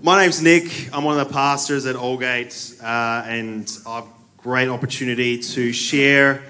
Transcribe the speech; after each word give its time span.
My 0.00 0.22
name's 0.22 0.40
Nick. 0.40 0.94
I'm 0.94 1.02
one 1.02 1.18
of 1.18 1.26
the 1.26 1.34
pastors 1.34 1.84
at 1.84 1.96
Allgate, 1.96 2.80
uh, 2.80 3.26
and 3.26 3.68
I've 3.84 4.04
great 4.36 4.68
opportunity 4.68 5.38
to 5.38 5.72
share 5.72 6.44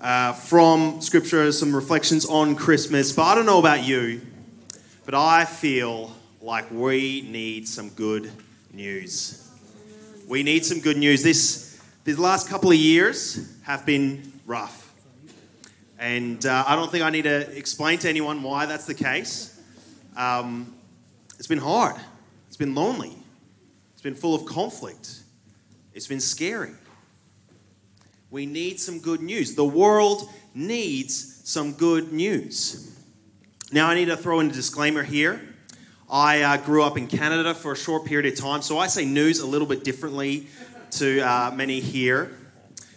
uh, 0.00 0.32
from 0.32 1.02
Scripture 1.02 1.52
some 1.52 1.76
reflections 1.76 2.24
on 2.24 2.56
Christmas. 2.56 3.12
But 3.12 3.24
I 3.24 3.34
don't 3.34 3.44
know 3.44 3.58
about 3.58 3.84
you, 3.84 4.22
but 5.04 5.14
I 5.14 5.44
feel 5.44 6.12
like 6.40 6.70
we 6.70 7.20
need 7.28 7.68
some 7.68 7.90
good 7.90 8.32
news. 8.72 9.50
We 10.26 10.42
need 10.42 10.64
some 10.64 10.80
good 10.80 10.96
news. 10.96 11.22
This 11.22 11.78
these 12.04 12.18
last 12.18 12.48
couple 12.48 12.70
of 12.70 12.76
years 12.78 13.54
have 13.64 13.84
been 13.84 14.32
rough, 14.46 14.94
and 15.98 16.44
uh, 16.46 16.64
I 16.66 16.74
don't 16.74 16.90
think 16.90 17.04
I 17.04 17.10
need 17.10 17.24
to 17.24 17.54
explain 17.54 17.98
to 17.98 18.08
anyone 18.08 18.42
why 18.42 18.64
that's 18.64 18.86
the 18.86 18.94
case. 18.94 19.60
Um, 20.16 20.74
it's 21.38 21.48
been 21.48 21.58
hard. 21.58 21.96
It's 22.54 22.58
been 22.60 22.76
lonely. 22.76 23.12
It's 23.94 24.02
been 24.02 24.14
full 24.14 24.32
of 24.32 24.46
conflict. 24.46 25.22
It's 25.92 26.06
been 26.06 26.20
scary. 26.20 26.70
We 28.30 28.46
need 28.46 28.78
some 28.78 29.00
good 29.00 29.20
news. 29.20 29.56
The 29.56 29.64
world 29.64 30.30
needs 30.54 31.42
some 31.50 31.72
good 31.72 32.12
news. 32.12 32.96
Now, 33.72 33.88
I 33.88 33.96
need 33.96 34.04
to 34.04 34.16
throw 34.16 34.38
in 34.38 34.50
a 34.50 34.52
disclaimer 34.52 35.02
here. 35.02 35.42
I 36.08 36.42
uh, 36.42 36.56
grew 36.58 36.84
up 36.84 36.96
in 36.96 37.08
Canada 37.08 37.56
for 37.56 37.72
a 37.72 37.76
short 37.76 38.04
period 38.04 38.32
of 38.32 38.38
time, 38.38 38.62
so 38.62 38.78
I 38.78 38.86
say 38.86 39.04
news 39.04 39.40
a 39.40 39.46
little 39.48 39.66
bit 39.66 39.82
differently 39.82 40.46
to 40.92 41.22
uh, 41.22 41.50
many 41.56 41.80
here. 41.80 42.38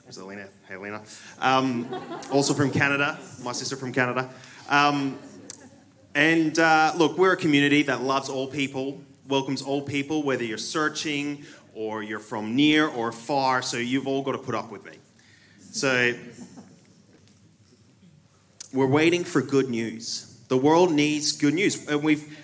Where's 0.03 0.19
Elena? 0.19 0.49
Hey, 0.67 0.75
Elena. 0.75 1.01
Um, 1.41 1.89
also 2.31 2.53
from 2.53 2.69
Canada, 2.69 3.17
my 3.43 3.53
sister 3.53 3.75
from 3.75 3.91
Canada. 3.91 4.29
Um, 4.69 5.17
and 6.13 6.59
uh, 6.59 6.93
look, 6.95 7.17
we're 7.17 7.33
a 7.33 7.37
community 7.37 7.81
that 7.81 8.03
loves 8.03 8.29
all 8.29 8.45
people, 8.45 9.01
welcomes 9.27 9.61
all 9.61 9.81
people, 9.81 10.23
whether 10.23 10.43
you're 10.43 10.57
searching 10.57 11.45
or 11.73 12.01
you're 12.01 12.19
from 12.19 12.55
near 12.55 12.87
or 12.87 13.11
far, 13.11 13.61
so 13.61 13.77
you've 13.77 14.07
all 14.07 14.21
got 14.23 14.31
to 14.31 14.37
put 14.37 14.55
up 14.55 14.71
with 14.71 14.85
me. 14.85 14.93
So, 15.71 16.13
we're 18.73 18.87
waiting 18.87 19.23
for 19.23 19.41
good 19.41 19.69
news. 19.69 20.39
The 20.47 20.57
world 20.57 20.91
needs 20.91 21.31
good 21.33 21.53
news. 21.53 21.87
And 21.87 22.03
we've, 22.03 22.37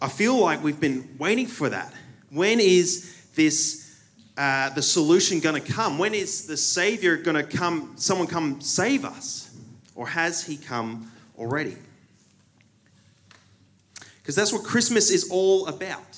I 0.00 0.08
feel 0.08 0.38
like 0.38 0.62
we've 0.62 0.80
been 0.80 1.16
waiting 1.18 1.46
for 1.46 1.68
that. 1.68 1.92
When 2.30 2.60
is 2.60 3.28
this, 3.34 4.02
uh, 4.36 4.70
the 4.70 4.82
solution 4.82 5.40
going 5.40 5.60
to 5.60 5.72
come? 5.72 5.98
When 5.98 6.14
is 6.14 6.46
the 6.46 6.56
Savior 6.56 7.16
going 7.16 7.36
to 7.36 7.44
come, 7.44 7.94
someone 7.96 8.26
come 8.26 8.60
save 8.60 9.04
us? 9.04 9.54
Or 9.94 10.08
has 10.08 10.44
He 10.44 10.56
come 10.56 11.10
already? 11.38 11.76
Because 14.24 14.36
that's 14.36 14.54
what 14.54 14.64
Christmas 14.64 15.10
is 15.10 15.28
all 15.30 15.66
about. 15.66 16.16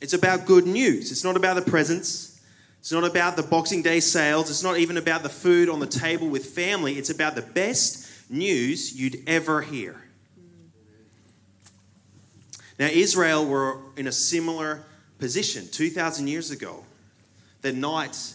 It's 0.00 0.12
about 0.12 0.46
good 0.46 0.64
news. 0.64 1.10
It's 1.10 1.24
not 1.24 1.36
about 1.36 1.56
the 1.56 1.68
presents. 1.68 2.40
It's 2.78 2.92
not 2.92 3.02
about 3.02 3.34
the 3.34 3.42
Boxing 3.42 3.82
Day 3.82 3.98
sales. 3.98 4.48
It's 4.48 4.62
not 4.62 4.78
even 4.78 4.96
about 4.96 5.24
the 5.24 5.28
food 5.28 5.68
on 5.68 5.80
the 5.80 5.88
table 5.88 6.28
with 6.28 6.46
family. 6.46 6.92
It's 6.92 7.10
about 7.10 7.34
the 7.34 7.42
best 7.42 8.30
news 8.30 8.94
you'd 8.94 9.24
ever 9.26 9.60
hear. 9.60 10.00
Now, 12.78 12.86
Israel 12.86 13.44
were 13.44 13.78
in 13.96 14.06
a 14.06 14.12
similar 14.12 14.84
position 15.18 15.66
2,000 15.72 16.28
years 16.28 16.52
ago. 16.52 16.84
The 17.62 17.72
night 17.72 18.34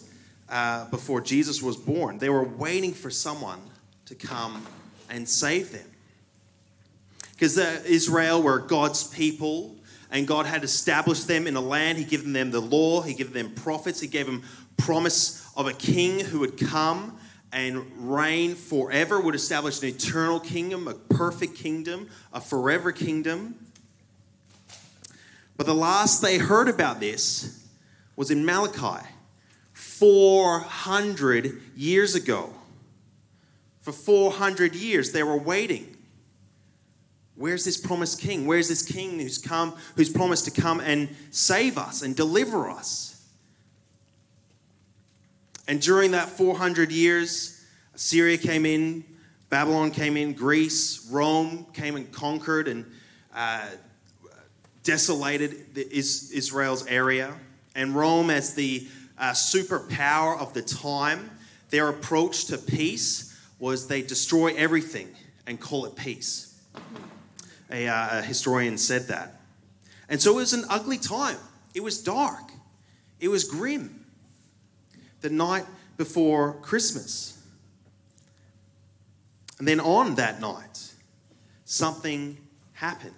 uh, 0.50 0.90
before 0.90 1.22
Jesus 1.22 1.62
was 1.62 1.78
born, 1.78 2.18
they 2.18 2.30
were 2.30 2.44
waiting 2.44 2.94
for 2.94 3.10
someone 3.10 3.62
to 4.08 4.16
come 4.16 4.66
and 5.10 5.30
save 5.30 5.72
them. 5.72 5.86
Because 7.40 7.58
uh, 7.58 7.82
Israel 7.86 8.44
were 8.44 8.60
God's 8.60 9.06
people, 9.08 9.78
and 10.12 10.28
God 10.28 10.46
had 10.46 10.66
established 10.66 11.26
them 11.26 11.48
in 11.48 11.56
a 11.56 11.62
land. 11.62 11.98
He 11.98 12.04
given 12.04 12.34
them 12.34 12.52
the 12.52 12.60
law, 12.60 13.02
He 13.02 13.14
gave 13.14 13.32
them 13.32 13.56
prophets, 13.56 14.02
He 14.02 14.08
gave 14.08 14.26
them 14.26 14.44
promise 14.76 15.50
of 15.56 15.66
a 15.66 15.72
king 15.72 16.20
who 16.20 16.40
would 16.40 16.58
come 16.58 17.18
and 17.54 17.86
reign 17.96 18.56
forever, 18.56 19.22
would 19.22 19.36
establish 19.36 19.82
an 19.82 19.88
eternal 19.88 20.42
kingdom, 20.42 20.90
a 20.90 20.94
perfect 20.94 21.56
kingdom, 21.56 22.10
a 22.34 22.42
forever 22.42 22.92
kingdom. 22.92 23.56
But 25.56 25.66
the 25.66 25.74
last 25.74 26.22
they 26.22 26.40
heard 26.40 26.68
about 26.68 27.00
this 27.00 27.66
was 28.18 28.32
in 28.32 28.46
Malachi, 28.46 29.08
400 29.72 31.62
years 31.78 32.16
ago. 32.16 32.54
For 33.80 33.94
400 33.94 34.76
years, 34.76 35.14
they 35.14 35.24
were 35.24 35.38
waiting. 35.38 35.96
Where's 37.40 37.64
this 37.64 37.78
promised 37.78 38.20
king? 38.20 38.46
Where's 38.46 38.68
this 38.68 38.82
king 38.82 39.18
who's 39.18 39.38
come, 39.38 39.74
who's 39.96 40.10
promised 40.10 40.44
to 40.44 40.52
come 40.52 40.82
and 40.82 41.08
save 41.32 41.78
us 41.78 42.02
and 42.02 42.14
deliver 42.14 42.70
us? 42.70 43.26
And 45.66 45.80
during 45.80 46.12
that 46.12 46.28
400 46.28 46.92
years, 46.92 47.64
Assyria 47.96 48.38
came 48.38 48.66
in, 48.66 49.06
Babylon 49.50 49.92
came 49.92 50.18
in, 50.18 50.34
Greece, 50.34 51.08
Rome 51.10 51.66
came 51.72 51.96
and 51.96 52.12
conquered 52.12 52.68
and 52.68 52.86
uh, 53.34 53.68
desolated 54.84 55.78
is, 55.78 56.32
Israel's 56.32 56.86
area. 56.88 57.34
And 57.74 57.96
Rome, 57.96 58.30
as 58.30 58.54
the 58.54 58.86
uh, 59.18 59.32
superpower 59.32 60.38
of 60.38 60.54
the 60.54 60.62
time, 60.62 61.32
their 61.70 61.88
approach 61.88 62.48
to 62.48 62.58
peace 62.58 63.34
was 63.60 63.88
they 63.88 64.02
destroy 64.02 64.54
everything 64.56 65.08
and 65.48 65.58
call 65.58 65.86
it 65.86 65.96
peace 65.96 66.48
a, 67.72 67.88
uh, 67.88 68.20
a 68.20 68.22
historian 68.22 68.78
said 68.78 69.08
that. 69.08 69.36
And 70.08 70.22
so 70.22 70.32
it 70.32 70.36
was 70.36 70.54
an 70.54 70.66
ugly 70.70 70.98
time. 70.98 71.38
It 71.74 71.84
was 71.84 72.02
dark. 72.02 72.52
It 73.20 73.28
was 73.28 73.44
grim. 73.44 74.06
The 75.22 75.30
night 75.30 75.66
before 75.98 76.54
Christmas. 76.62 77.38
And 79.60 79.68
then 79.68 79.80
on 79.80 80.16
that 80.16 80.40
night, 80.40 80.92
something 81.66 82.38
happened. 82.74 83.14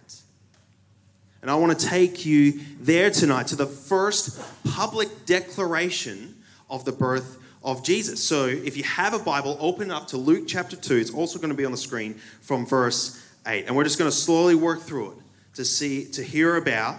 And 1.41 1.49
I 1.49 1.55
want 1.55 1.79
to 1.79 1.87
take 1.87 2.25
you 2.25 2.61
there 2.79 3.09
tonight 3.09 3.47
to 3.47 3.55
the 3.55 3.65
first 3.65 4.41
public 4.65 5.25
declaration 5.25 6.35
of 6.69 6.83
the 6.85 6.91
birth 6.91 7.37
of 7.63 7.83
Jesus. 7.83 8.23
So 8.23 8.47
if 8.47 8.75
you 8.75 8.83
have 8.83 9.13
a 9.13 9.19
Bible, 9.19 9.57
open 9.59 9.91
up 9.91 10.07
to 10.07 10.17
Luke 10.17 10.45
chapter 10.47 10.75
2. 10.75 10.97
It's 10.97 11.13
also 11.13 11.37
going 11.37 11.49
to 11.49 11.55
be 11.55 11.65
on 11.65 11.71
the 11.71 11.77
screen 11.77 12.15
from 12.41 12.65
verse 12.65 13.20
8. 13.45 13.65
And 13.67 13.75
we're 13.75 13.83
just 13.83 13.97
going 13.97 14.09
to 14.09 14.15
slowly 14.15 14.55
work 14.55 14.81
through 14.81 15.11
it 15.11 15.17
to 15.55 15.65
see, 15.65 16.05
to 16.11 16.23
hear 16.23 16.55
about 16.55 16.95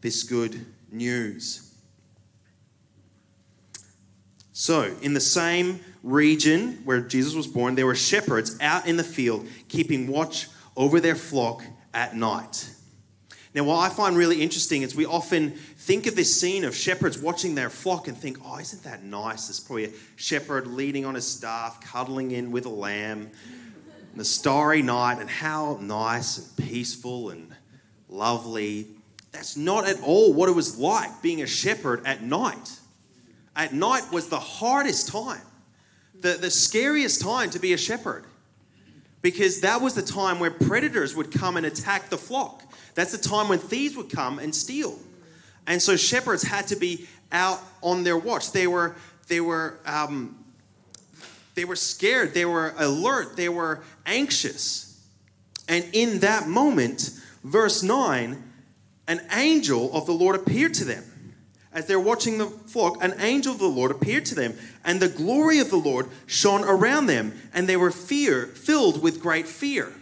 this 0.00 0.22
good 0.22 0.64
news. 0.90 1.74
So, 4.52 4.94
in 5.02 5.14
the 5.14 5.20
same 5.20 5.80
region 6.02 6.80
where 6.84 7.00
Jesus 7.00 7.34
was 7.34 7.46
born, 7.46 7.74
there 7.74 7.86
were 7.86 7.94
shepherds 7.94 8.56
out 8.60 8.86
in 8.86 8.96
the 8.96 9.04
field 9.04 9.46
keeping 9.68 10.06
watch 10.06 10.48
over 10.76 11.00
their 11.00 11.16
flock 11.16 11.62
at 11.92 12.14
night. 12.14 12.70
Now, 13.54 13.64
what 13.64 13.78
I 13.78 13.88
find 13.88 14.16
really 14.16 14.42
interesting 14.42 14.82
is 14.82 14.96
we 14.96 15.06
often 15.06 15.52
think 15.52 16.06
of 16.06 16.16
this 16.16 16.40
scene 16.40 16.64
of 16.64 16.74
shepherds 16.74 17.18
watching 17.18 17.54
their 17.54 17.70
flock 17.70 18.08
and 18.08 18.16
think, 18.16 18.38
oh, 18.44 18.58
isn't 18.58 18.82
that 18.82 19.04
nice? 19.04 19.46
There's 19.46 19.60
probably 19.60 19.84
a 19.86 19.90
shepherd 20.16 20.66
leading 20.66 21.04
on 21.04 21.14
his 21.14 21.26
staff, 21.26 21.80
cuddling 21.80 22.32
in 22.32 22.50
with 22.50 22.66
a 22.66 22.70
lamb 22.70 23.30
the 24.16 24.24
starry 24.24 24.82
night 24.82 25.18
and 25.20 25.28
how 25.28 25.78
nice 25.80 26.38
and 26.38 26.68
peaceful 26.68 27.30
and 27.30 27.50
lovely. 28.08 28.86
That's 29.32 29.56
not 29.56 29.88
at 29.88 30.00
all 30.02 30.32
what 30.32 30.48
it 30.48 30.52
was 30.54 30.78
like 30.78 31.22
being 31.22 31.42
a 31.42 31.46
shepherd 31.46 32.06
at 32.06 32.22
night. 32.22 32.78
At 33.56 33.72
night 33.72 34.10
was 34.12 34.28
the 34.28 34.38
hardest 34.38 35.08
time, 35.08 35.42
the, 36.20 36.34
the 36.34 36.50
scariest 36.50 37.20
time 37.20 37.50
to 37.50 37.58
be 37.58 37.72
a 37.72 37.76
shepherd, 37.76 38.24
because 39.22 39.60
that 39.60 39.80
was 39.80 39.94
the 39.94 40.02
time 40.02 40.38
where 40.38 40.50
predators 40.50 41.14
would 41.14 41.32
come 41.32 41.56
and 41.56 41.64
attack 41.64 42.10
the 42.10 42.18
flock. 42.18 42.62
That's 42.94 43.12
the 43.12 43.28
time 43.28 43.48
when 43.48 43.58
thieves 43.58 43.96
would 43.96 44.10
come 44.10 44.38
and 44.38 44.54
steal. 44.54 44.98
And 45.66 45.80
so 45.80 45.96
shepherds 45.96 46.42
had 46.42 46.66
to 46.68 46.76
be 46.76 47.08
out 47.32 47.60
on 47.82 48.04
their 48.04 48.18
watch. 48.18 48.52
They 48.52 48.66
were, 48.66 48.96
they 49.28 49.40
were 49.40 49.78
um, 49.86 50.43
they 51.54 51.64
were 51.64 51.76
scared, 51.76 52.34
they 52.34 52.44
were 52.44 52.74
alert, 52.76 53.36
they 53.36 53.48
were 53.48 53.82
anxious. 54.06 55.00
And 55.68 55.84
in 55.92 56.20
that 56.20 56.48
moment, 56.48 57.10
verse 57.42 57.82
9, 57.82 58.42
an 59.06 59.20
angel 59.32 59.92
of 59.96 60.06
the 60.06 60.12
Lord 60.12 60.36
appeared 60.36 60.74
to 60.74 60.84
them. 60.84 61.04
As 61.72 61.86
they're 61.86 62.00
watching 62.00 62.38
the 62.38 62.46
flock, 62.46 63.02
an 63.02 63.14
angel 63.18 63.52
of 63.52 63.58
the 63.58 63.66
Lord 63.66 63.90
appeared 63.90 64.26
to 64.26 64.34
them, 64.34 64.56
and 64.84 65.00
the 65.00 65.08
glory 65.08 65.58
of 65.58 65.70
the 65.70 65.76
Lord 65.76 66.08
shone 66.26 66.62
around 66.62 67.06
them, 67.06 67.34
and 67.52 67.68
they 67.68 67.76
were 67.76 67.90
fear, 67.90 68.46
filled 68.46 69.02
with 69.02 69.20
great 69.20 69.48
fear. 69.48 69.92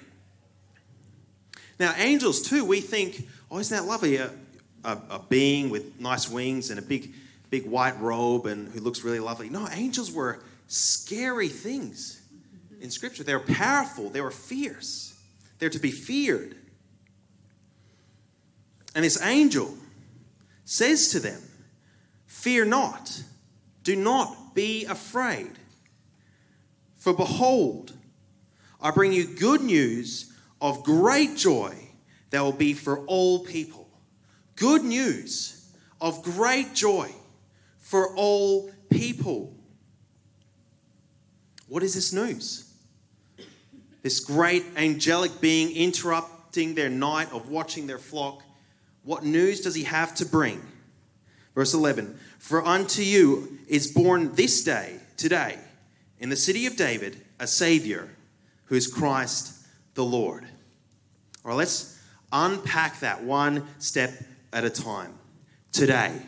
Now, 1.79 1.95
angels 1.97 2.43
too, 2.43 2.65
we 2.65 2.81
think, 2.81 3.27
oh, 3.51 3.59
isn't 3.59 3.75
that 3.75 3.89
lovely? 3.89 4.17
A, 4.17 4.31
a, 4.85 4.99
a 5.11 5.21
being 5.29 5.71
with 5.71 5.99
nice 5.99 6.29
wings 6.29 6.71
and 6.71 6.79
a 6.79 6.83
big, 6.83 7.15
big 7.51 7.67
white 7.67 7.99
robe 8.01 8.47
and 8.47 8.69
who 8.69 8.81
looks 8.81 9.03
really 9.03 9.21
lovely. 9.21 9.49
No, 9.49 9.67
angels 9.73 10.13
were 10.13 10.41
scary 10.73 11.49
things 11.49 12.23
in 12.81 12.91
Scripture. 12.91 13.23
They 13.23 13.35
were 13.35 13.41
powerful, 13.41 14.09
they 14.09 14.21
were 14.21 14.31
fierce, 14.31 15.15
they're 15.59 15.71
to 15.71 15.79
be 15.79 15.91
feared. 15.91 16.57
And 18.95 19.05
this 19.05 19.23
angel 19.23 19.75
says 20.65 21.11
to 21.11 21.21
them, 21.21 21.41
Fear 22.27 22.67
not, 22.67 23.23
do 23.83 23.97
not 23.97 24.55
be 24.55 24.85
afraid. 24.85 25.53
For 26.97 27.13
behold, 27.13 27.93
I 28.81 28.91
bring 28.91 29.13
you 29.13 29.27
good 29.27 29.63
news 29.63 30.33
of 30.61 30.85
great 30.85 31.37
joy 31.37 31.77
that 32.31 32.41
will 32.41 32.53
be 32.53 32.73
for 32.73 33.01
all 33.07 33.45
people. 33.45 33.89
Good 34.57 34.85
news 34.85 35.71
of 36.01 36.23
great 36.23 36.75
joy 36.75 37.11
for 37.79 38.15
all 38.17 38.71
people. 38.91 39.55
What 41.73 41.83
is 41.83 41.95
this 41.95 42.13
news? 42.13 42.71
This 44.03 44.21
great 44.21 44.63
angelic 44.77 45.41
being 45.41 45.75
interrupting 45.75 46.75
their 46.75 46.91
night 46.91 47.33
of 47.33 47.49
watching 47.49 47.87
their 47.87 47.99
flock. 47.99 48.43
What 49.05 49.25
news 49.25 49.63
does 49.63 49.75
he 49.75 49.85
have 49.85 50.15
to 50.17 50.27
bring? 50.27 50.61
Verse 51.55 51.73
11 51.73 52.19
For 52.39 52.63
unto 52.63 53.01
you 53.01 53.59
is 53.69 53.91
born 53.91 54.35
this 54.35 54.63
day, 54.63 55.01
today, 55.17 55.59
in 56.19 56.29
the 56.29 56.37
city 56.37 56.67
of 56.67 56.77
David, 56.77 57.19
a 57.41 57.47
Savior 57.47 58.07
who 58.67 58.75
is 58.75 58.87
Christ 58.87 59.67
the 59.95 60.05
Lord. 60.05 60.45
All 61.43 61.53
right, 61.53 61.57
let's 61.57 61.99
unpack 62.33 63.01
that 63.01 63.25
one 63.25 63.67
step 63.79 64.13
at 64.53 64.65
a 64.65 64.71
time. 64.71 65.15
Today, 65.73 66.21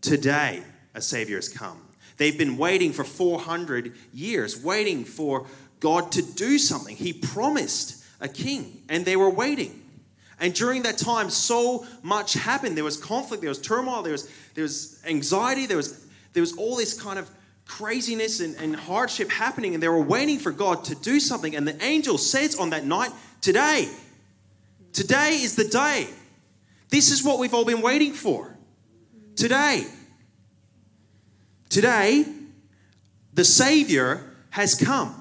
today, 0.00 0.62
a 0.94 1.02
Savior 1.02 1.36
has 1.36 1.50
come. 1.50 1.82
They've 2.18 2.36
been 2.36 2.58
waiting 2.58 2.92
for 2.92 3.04
400 3.04 3.94
years, 4.12 4.62
waiting 4.62 5.04
for 5.04 5.46
God 5.80 6.12
to 6.12 6.22
do 6.22 6.58
something. 6.58 6.96
He 6.96 7.12
promised 7.12 8.04
a 8.20 8.28
king, 8.28 8.82
and 8.88 9.04
they 9.04 9.16
were 9.16 9.30
waiting. 9.30 9.82
And 10.40 10.52
during 10.52 10.82
that 10.82 10.98
time, 10.98 11.30
so 11.30 11.86
much 12.02 12.34
happened. 12.34 12.76
There 12.76 12.84
was 12.84 12.96
conflict, 12.96 13.40
there 13.40 13.50
was 13.50 13.60
turmoil, 13.60 14.02
there 14.02 14.12
was, 14.12 14.30
there 14.54 14.62
was 14.62 15.02
anxiety, 15.06 15.66
there 15.66 15.76
was, 15.76 16.06
there 16.32 16.40
was 16.40 16.56
all 16.56 16.76
this 16.76 17.00
kind 17.00 17.18
of 17.18 17.30
craziness 17.64 18.40
and, 18.40 18.56
and 18.56 18.74
hardship 18.74 19.30
happening, 19.30 19.74
and 19.74 19.82
they 19.82 19.88
were 19.88 20.02
waiting 20.02 20.38
for 20.38 20.50
God 20.50 20.84
to 20.86 20.94
do 20.96 21.20
something. 21.20 21.54
And 21.54 21.66
the 21.66 21.82
angel 21.82 22.18
says 22.18 22.56
on 22.56 22.70
that 22.70 22.84
night, 22.84 23.12
Today, 23.40 23.88
today 24.92 25.38
is 25.40 25.54
the 25.54 25.64
day. 25.64 26.08
This 26.88 27.12
is 27.12 27.22
what 27.22 27.38
we've 27.38 27.54
all 27.54 27.64
been 27.64 27.82
waiting 27.82 28.12
for. 28.12 28.56
Today. 29.36 29.86
Today, 31.68 32.24
the 33.34 33.44
Savior 33.44 34.24
has 34.50 34.74
come. 34.74 35.14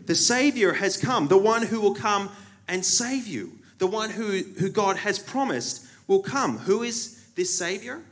The 0.00 0.14
Savior 0.14 0.74
has 0.74 0.96
come, 0.96 1.28
the 1.28 1.38
one 1.38 1.62
who 1.62 1.80
will 1.80 1.94
come 1.94 2.30
and 2.68 2.84
save 2.84 3.26
you, 3.26 3.58
the 3.78 3.86
one 3.86 4.10
who, 4.10 4.42
who 4.58 4.68
God 4.68 4.96
has 4.98 5.18
promised 5.18 5.86
will 6.06 6.22
come. 6.22 6.58
Who 6.58 6.82
is 6.82 7.24
this 7.34 7.56
Savior? 7.56 8.02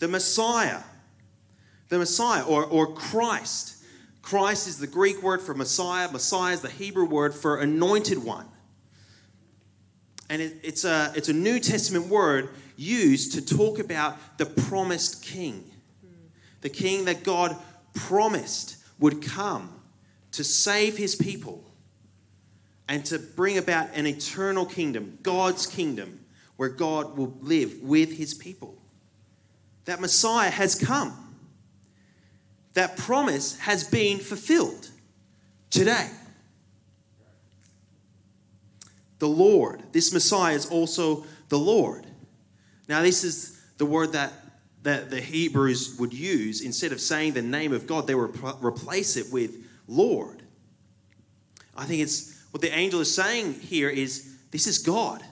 The 0.00 0.08
Messiah. 0.08 0.80
The 1.88 1.98
Messiah 1.98 2.42
or, 2.42 2.64
or 2.64 2.92
Christ. 2.92 3.84
Christ 4.22 4.66
is 4.66 4.78
the 4.78 4.86
Greek 4.86 5.22
word 5.22 5.42
for 5.42 5.54
Messiah, 5.54 6.10
Messiah 6.10 6.54
is 6.54 6.60
the 6.62 6.70
Hebrew 6.70 7.04
word 7.04 7.34
for 7.34 7.58
anointed 7.58 8.24
one. 8.24 8.46
And 10.30 10.40
it, 10.40 10.56
it's, 10.62 10.84
a, 10.84 11.12
it's 11.14 11.28
a 11.28 11.34
New 11.34 11.60
Testament 11.60 12.06
word 12.06 12.48
used 12.76 13.34
to 13.34 13.44
talk 13.44 13.78
about 13.78 14.38
the 14.38 14.46
promised 14.46 15.22
king. 15.22 15.70
The 16.64 16.70
king 16.70 17.04
that 17.04 17.24
God 17.24 17.54
promised 17.92 18.78
would 18.98 19.22
come 19.22 19.68
to 20.32 20.42
save 20.42 20.96
his 20.96 21.14
people 21.14 21.62
and 22.88 23.04
to 23.04 23.18
bring 23.18 23.58
about 23.58 23.90
an 23.92 24.06
eternal 24.06 24.64
kingdom, 24.64 25.18
God's 25.22 25.66
kingdom, 25.66 26.24
where 26.56 26.70
God 26.70 27.18
will 27.18 27.36
live 27.42 27.82
with 27.82 28.16
his 28.16 28.32
people. 28.32 28.78
That 29.84 30.00
Messiah 30.00 30.48
has 30.48 30.74
come. 30.74 31.36
That 32.72 32.96
promise 32.96 33.58
has 33.58 33.84
been 33.84 34.18
fulfilled 34.18 34.88
today. 35.68 36.08
The 39.18 39.28
Lord, 39.28 39.82
this 39.92 40.14
Messiah 40.14 40.54
is 40.54 40.64
also 40.64 41.26
the 41.50 41.58
Lord. 41.58 42.06
Now, 42.88 43.02
this 43.02 43.22
is 43.22 43.60
the 43.76 43.84
word 43.84 44.12
that, 44.12 44.32
that 44.84 45.10
the 45.10 45.20
Hebrews 45.20 45.96
would 45.98 46.12
use. 46.12 46.60
Instead 46.60 46.92
of 46.92 47.00
saying 47.00 47.32
the 47.32 47.42
name 47.42 47.72
of 47.72 47.86
God, 47.86 48.06
they 48.06 48.14
would 48.14 48.38
replace 48.62 49.16
it 49.16 49.32
with 49.32 49.66
Lord. 49.88 50.42
I 51.74 51.86
think 51.86 52.02
it's 52.02 52.42
what 52.50 52.60
the 52.60 52.72
angel 52.72 53.00
is 53.00 53.12
saying 53.12 53.54
here 53.54 53.88
is 53.88 54.36
this 54.50 54.66
is 54.66 54.78
God. 54.78 55.22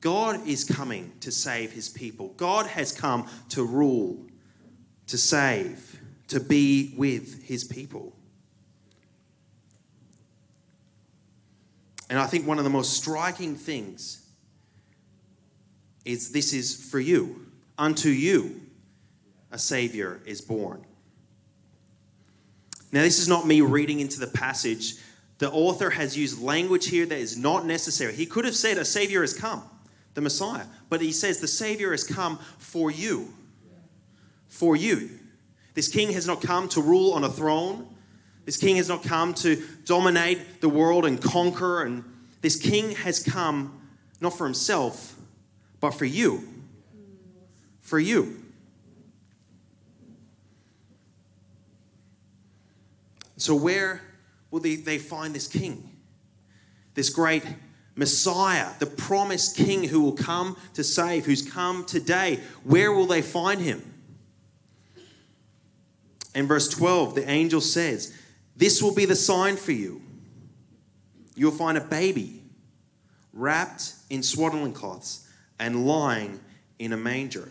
God 0.00 0.46
is 0.46 0.64
coming 0.64 1.12
to 1.20 1.32
save 1.32 1.72
his 1.72 1.88
people. 1.88 2.28
God 2.36 2.66
has 2.66 2.92
come 2.92 3.28
to 3.50 3.64
rule, 3.64 4.26
to 5.06 5.16
save, 5.16 5.98
to 6.28 6.38
be 6.38 6.94
with 6.96 7.44
his 7.44 7.64
people. 7.64 8.14
And 12.10 12.18
I 12.18 12.26
think 12.26 12.46
one 12.46 12.58
of 12.58 12.64
the 12.64 12.70
most 12.70 12.92
striking 12.92 13.54
things 13.54 14.28
is 16.04 16.32
this 16.32 16.52
is 16.52 16.90
for 16.90 17.00
you. 17.00 17.46
Unto 17.78 18.08
you 18.08 18.60
a 19.50 19.58
Savior 19.58 20.20
is 20.24 20.40
born. 20.40 20.84
Now, 22.90 23.00
this 23.02 23.18
is 23.18 23.28
not 23.28 23.46
me 23.46 23.60
reading 23.62 24.00
into 24.00 24.20
the 24.20 24.26
passage. 24.26 24.96
The 25.38 25.50
author 25.50 25.90
has 25.90 26.16
used 26.16 26.42
language 26.42 26.88
here 26.88 27.06
that 27.06 27.18
is 27.18 27.36
not 27.36 27.64
necessary. 27.64 28.14
He 28.14 28.26
could 28.26 28.44
have 28.44 28.54
said, 28.54 28.76
A 28.76 28.84
Savior 28.84 29.22
has 29.22 29.32
come, 29.32 29.62
the 30.14 30.20
Messiah. 30.20 30.66
But 30.90 31.00
he 31.00 31.12
says, 31.12 31.40
The 31.40 31.48
Savior 31.48 31.90
has 31.92 32.04
come 32.04 32.38
for 32.58 32.90
you. 32.90 33.32
For 34.48 34.76
you. 34.76 35.10
This 35.74 35.88
king 35.88 36.12
has 36.12 36.26
not 36.26 36.42
come 36.42 36.68
to 36.70 36.82
rule 36.82 37.12
on 37.14 37.24
a 37.24 37.30
throne. 37.30 37.88
This 38.44 38.58
king 38.58 38.76
has 38.76 38.88
not 38.88 39.02
come 39.02 39.32
to 39.34 39.62
dominate 39.84 40.60
the 40.60 40.68
world 40.68 41.06
and 41.06 41.20
conquer. 41.20 41.82
And 41.82 42.04
this 42.42 42.56
king 42.56 42.92
has 42.92 43.22
come 43.22 43.80
not 44.20 44.36
for 44.36 44.44
himself, 44.44 45.16
but 45.80 45.92
for 45.92 46.04
you. 46.04 46.51
For 47.82 47.98
you. 47.98 48.42
So, 53.36 53.54
where 53.54 54.00
will 54.50 54.60
they, 54.60 54.76
they 54.76 54.98
find 54.98 55.34
this 55.34 55.48
king? 55.48 55.90
This 56.94 57.10
great 57.10 57.44
Messiah, 57.94 58.68
the 58.78 58.86
promised 58.86 59.56
king 59.56 59.84
who 59.84 60.00
will 60.00 60.12
come 60.12 60.56
to 60.74 60.84
save, 60.84 61.26
who's 61.26 61.42
come 61.42 61.84
today. 61.84 62.40
Where 62.64 62.92
will 62.92 63.06
they 63.06 63.20
find 63.20 63.60
him? 63.60 63.82
In 66.34 66.46
verse 66.46 66.68
12, 66.68 67.14
the 67.14 67.28
angel 67.28 67.60
says, 67.60 68.16
This 68.56 68.82
will 68.82 68.94
be 68.94 69.04
the 69.04 69.16
sign 69.16 69.56
for 69.56 69.72
you. 69.72 70.02
You'll 71.34 71.50
find 71.50 71.76
a 71.76 71.82
baby 71.82 72.42
wrapped 73.32 73.94
in 74.10 74.22
swaddling 74.22 74.72
cloths 74.72 75.28
and 75.58 75.86
lying 75.86 76.40
in 76.78 76.92
a 76.92 76.96
manger. 76.96 77.48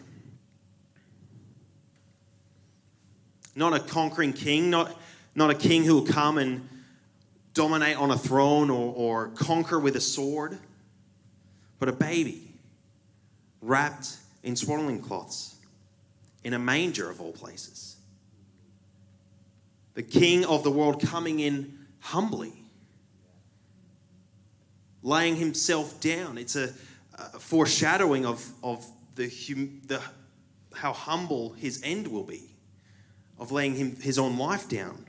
Not 3.56 3.74
a 3.74 3.80
conquering 3.80 4.34
king, 4.34 4.70
not 4.70 4.96
not 5.36 5.50
a 5.50 5.56
king 5.56 5.84
who 5.84 5.96
will 5.96 6.06
come 6.06 6.38
and 6.38 6.68
dominate 7.54 7.98
on 7.98 8.12
a 8.12 8.18
throne 8.18 8.70
or, 8.70 8.94
or 8.94 9.28
conquer 9.30 9.80
with 9.80 9.96
a 9.96 10.02
sword, 10.02 10.58
but 11.80 11.90
a 11.90 11.94
baby 11.94 12.54
wrapped 13.62 14.18
in 14.44 14.56
swaddling 14.56 15.02
cloths 15.02 15.56
in 16.44 16.54
a 16.54 16.60
manger 16.60 17.10
of 17.10 17.22
all 17.22 17.32
places. 17.32 17.96
The 19.94 20.04
king 20.04 20.46
of 20.46 20.64
the 20.64 20.72
world 20.72 21.02
coming 21.02 21.40
in 21.40 21.78
humbly, 22.00 22.54
laying 25.04 25.36
himself 25.36 26.00
down. 26.00 26.38
It's 26.38 26.56
a, 26.56 26.74
a 27.16 27.40
foreshadowing 27.40 28.26
of, 28.26 28.46
of 28.64 28.86
the, 29.16 29.30
hum, 29.30 29.82
the, 29.88 30.02
how 30.74 30.94
humble 30.94 31.54
his 31.54 31.82
end 31.84 32.08
will 32.08 32.24
be, 32.24 32.51
of 33.42 33.52
laying 33.52 33.76
him, 33.76 33.96
his 34.00 34.20
own 34.20 34.38
life 34.38 34.70
down 34.70 35.04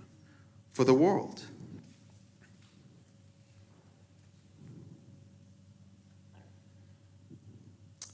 for 0.73 0.85
the 0.85 0.95
world. 0.95 1.43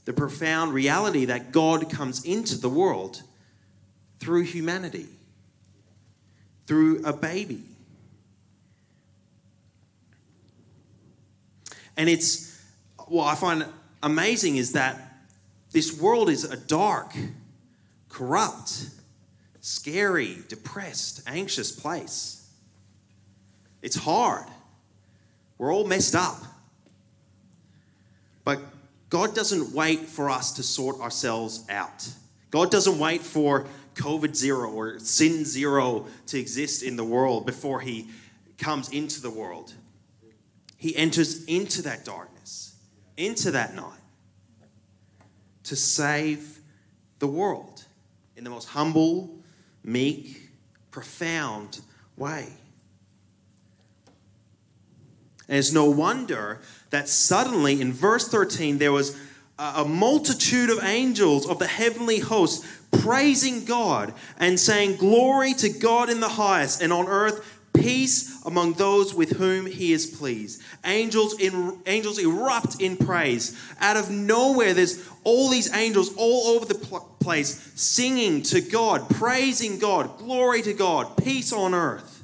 The 0.03 0.11
profound 0.11 0.73
reality 0.73 1.25
that 1.25 1.53
God 1.53 1.89
comes 1.89 2.25
into 2.25 2.57
the 2.57 2.67
world 2.67 3.23
through 4.19 4.43
humanity, 4.43 5.07
through 6.67 7.01
a 7.05 7.13
baby. 7.13 7.63
And 11.95 12.09
it's 12.09 12.61
what 13.07 13.27
I 13.27 13.35
find 13.35 13.65
amazing 14.03 14.57
is 14.57 14.73
that 14.73 15.13
this 15.71 15.97
world 15.97 16.29
is 16.29 16.43
a 16.43 16.57
dark, 16.57 17.13
corrupt, 18.09 18.89
scary, 19.69 20.39
depressed, 20.47 21.21
anxious 21.27 21.71
place. 21.71 22.49
It's 23.83 23.95
hard. 23.95 24.47
We're 25.59 25.71
all 25.71 25.85
messed 25.85 26.15
up. 26.15 26.41
But 28.43 28.61
God 29.11 29.35
doesn't 29.35 29.71
wait 29.71 30.07
for 30.07 30.31
us 30.31 30.53
to 30.53 30.63
sort 30.63 30.99
ourselves 31.01 31.65
out. 31.69 32.09
God 32.49 32.71
doesn't 32.71 32.97
wait 32.97 33.21
for 33.21 33.67
COVID 33.93 34.35
zero 34.35 34.71
or 34.71 34.97
sin 34.97 35.45
zero 35.45 36.07
to 36.27 36.39
exist 36.39 36.81
in 36.81 36.95
the 36.95 37.03
world 37.05 37.45
before 37.45 37.79
he 37.79 38.09
comes 38.57 38.89
into 38.89 39.21
the 39.21 39.29
world. 39.29 39.73
He 40.77 40.95
enters 40.95 41.45
into 41.45 41.83
that 41.83 42.05
darkness, 42.05 42.75
into 43.17 43.51
that 43.51 43.75
night, 43.75 43.99
to 45.65 45.75
save 45.75 46.57
the 47.19 47.27
world 47.27 47.83
in 48.35 48.43
the 48.43 48.49
most 48.49 48.69
humble, 48.69 49.38
meek, 49.83 50.49
profound 50.91 51.81
way. 52.17 52.47
And 55.47 55.57
it's 55.57 55.71
no 55.71 55.85
wonder 55.89 56.59
that 56.91 57.09
suddenly 57.09 57.81
in 57.81 57.91
verse 57.91 58.27
13 58.27 58.77
there 58.77 58.91
was 58.91 59.17
a 59.57 59.83
multitude 59.83 60.69
of 60.69 60.83
angels 60.83 61.47
of 61.47 61.59
the 61.59 61.67
heavenly 61.67 62.19
host 62.19 62.65
praising 62.91 63.65
God 63.65 64.13
and 64.37 64.59
saying, 64.59 64.95
Glory 64.97 65.53
to 65.55 65.69
God 65.69 66.09
in 66.09 66.19
the 66.19 66.29
highest, 66.29 66.81
and 66.81 66.93
on 66.93 67.07
earth 67.07 67.58
peace 67.81 68.43
among 68.45 68.73
those 68.73 69.13
with 69.13 69.37
whom 69.37 69.65
he 69.65 69.93
is 69.93 70.05
pleased. 70.05 70.61
Angels 70.85 71.39
in 71.39 71.79
angels 71.85 72.19
erupt 72.19 72.81
in 72.81 72.97
praise. 72.97 73.59
Out 73.79 73.97
of 73.97 74.09
nowhere, 74.09 74.73
there's 74.73 75.07
all 75.23 75.49
these 75.49 75.73
angels 75.75 76.11
all 76.15 76.55
over 76.55 76.65
the 76.65 76.75
place 77.19 77.71
singing 77.75 78.41
to 78.43 78.61
God, 78.61 79.09
praising 79.09 79.79
God, 79.79 80.17
glory 80.17 80.61
to 80.61 80.73
God, 80.73 81.17
peace 81.17 81.51
on 81.53 81.73
earth. 81.73 82.23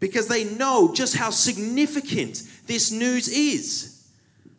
Because 0.00 0.28
they 0.28 0.44
know 0.44 0.94
just 0.94 1.16
how 1.16 1.30
significant 1.30 2.42
this 2.66 2.92
news 2.92 3.28
is 3.28 4.06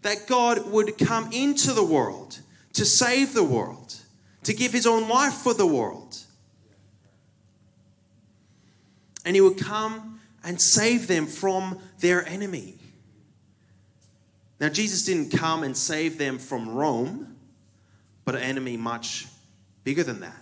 that 0.02 0.28
God 0.28 0.70
would 0.72 0.98
come 0.98 1.32
into 1.32 1.74
the 1.74 1.84
world 1.84 2.40
to 2.74 2.86
save 2.86 3.34
the 3.34 3.44
world, 3.44 3.96
to 4.44 4.54
give 4.54 4.72
his 4.72 4.88
own 4.88 5.08
life 5.08 5.34
for 5.34 5.54
the 5.54 5.66
world. 5.66 6.18
And 9.26 9.36
he 9.36 9.42
would 9.42 9.58
come 9.58 10.20
and 10.44 10.62
save 10.62 11.08
them 11.08 11.28
from 11.28 11.80
their 12.00 12.26
enemy. 12.28 12.76
Now, 14.60 14.70
Jesus 14.70 15.04
didn't 15.06 15.32
come 15.32 15.64
and 15.64 15.76
save 15.76 16.18
them 16.18 16.38
from 16.38 16.70
Rome, 16.70 17.36
but 18.26 18.36
an 18.36 18.42
enemy 18.42 18.78
much 18.78 19.28
bigger 19.84 20.04
than 20.04 20.20
that. 20.22 20.42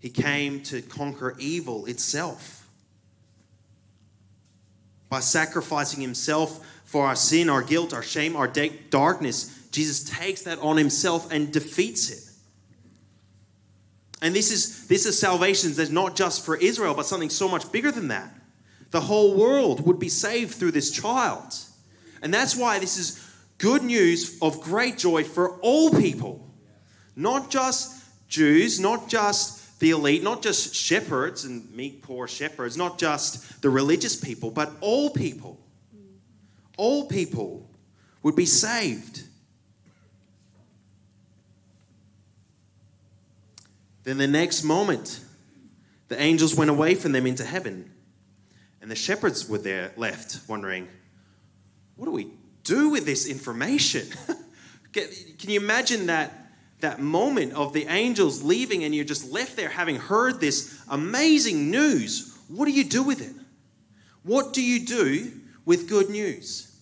He 0.00 0.10
came 0.10 0.62
to 0.64 0.82
conquer 0.82 1.34
evil 1.38 1.86
itself 1.86 2.68
by 5.08 5.20
sacrificing 5.20 6.00
himself 6.00 6.64
for 6.84 7.06
our 7.06 7.16
sin, 7.16 7.48
our 7.48 7.62
guilt, 7.62 7.92
our 7.92 8.02
shame, 8.02 8.36
our 8.36 8.48
darkness, 8.90 9.68
Jesus 9.70 10.04
takes 10.04 10.42
that 10.42 10.58
on 10.60 10.76
himself 10.76 11.30
and 11.30 11.52
defeats 11.52 12.10
it. 12.10 12.22
And 14.26 14.34
this 14.34 14.50
is 14.50 14.88
this 14.88 15.06
is 15.06 15.16
salvation 15.16 15.72
that's 15.74 15.88
not 15.88 16.16
just 16.16 16.44
for 16.44 16.56
Israel, 16.56 16.94
but 16.94 17.06
something 17.06 17.30
so 17.30 17.48
much 17.48 17.70
bigger 17.70 17.92
than 17.92 18.08
that. 18.08 18.34
The 18.90 19.00
whole 19.00 19.36
world 19.36 19.86
would 19.86 20.00
be 20.00 20.08
saved 20.08 20.54
through 20.54 20.72
this 20.72 20.90
child. 20.90 21.54
And 22.22 22.34
that's 22.34 22.56
why 22.56 22.80
this 22.80 22.98
is 22.98 23.24
good 23.58 23.84
news 23.84 24.36
of 24.42 24.60
great 24.60 24.98
joy 24.98 25.22
for 25.22 25.60
all 25.60 25.90
people. 25.90 26.50
Not 27.14 27.50
just 27.50 28.04
Jews, 28.26 28.80
not 28.80 29.08
just 29.08 29.78
the 29.78 29.90
elite, 29.90 30.24
not 30.24 30.42
just 30.42 30.74
shepherds 30.74 31.44
and 31.44 31.72
meek, 31.72 32.02
poor 32.02 32.26
shepherds, 32.26 32.76
not 32.76 32.98
just 32.98 33.62
the 33.62 33.70
religious 33.70 34.16
people, 34.16 34.50
but 34.50 34.72
all 34.80 35.10
people 35.10 35.60
all 36.76 37.06
people 37.06 37.70
would 38.24 38.36
be 38.36 38.46
saved. 38.46 39.22
Then 44.06 44.18
the 44.18 44.28
next 44.28 44.62
moment, 44.62 45.18
the 46.06 46.22
angels 46.22 46.54
went 46.54 46.70
away 46.70 46.94
from 46.94 47.10
them 47.10 47.26
into 47.26 47.44
heaven. 47.44 47.90
And 48.80 48.88
the 48.88 48.94
shepherds 48.94 49.48
were 49.48 49.58
there 49.58 49.92
left 49.96 50.48
wondering, 50.48 50.86
what 51.96 52.06
do 52.06 52.12
we 52.12 52.30
do 52.62 52.90
with 52.90 53.04
this 53.04 53.26
information? 53.26 54.06
Can 54.92 55.50
you 55.50 55.58
imagine 55.58 56.06
that, 56.06 56.52
that 56.78 57.00
moment 57.00 57.54
of 57.54 57.72
the 57.72 57.88
angels 57.88 58.44
leaving 58.44 58.84
and 58.84 58.94
you're 58.94 59.04
just 59.04 59.32
left 59.32 59.56
there 59.56 59.68
having 59.68 59.96
heard 59.96 60.40
this 60.40 60.80
amazing 60.88 61.72
news? 61.72 62.38
What 62.46 62.66
do 62.66 62.70
you 62.70 62.84
do 62.84 63.02
with 63.02 63.20
it? 63.20 63.34
What 64.22 64.52
do 64.52 64.62
you 64.62 64.86
do 64.86 65.32
with 65.64 65.88
good 65.88 66.10
news? 66.10 66.78